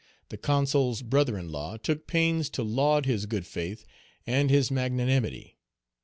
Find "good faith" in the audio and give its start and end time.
3.27-3.85